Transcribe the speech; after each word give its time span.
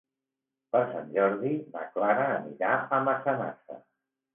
Per 0.75 0.81
Sant 0.93 1.11
Jordi 1.19 1.53
na 1.77 1.85
Clara 1.93 2.27
anirà 2.41 2.77
a 3.01 3.05
Massanassa. 3.09 3.85